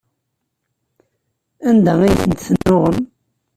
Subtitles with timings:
[1.69, 2.99] Anda ay tent-tennuɣem?